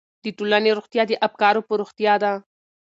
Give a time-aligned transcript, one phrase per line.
[0.23, 2.31] د ټولنې روغتیا د افکارو په روغتیا ده.